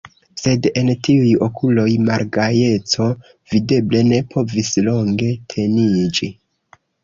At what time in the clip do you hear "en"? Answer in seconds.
0.79-0.87